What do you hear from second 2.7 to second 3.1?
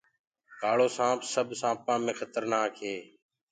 هي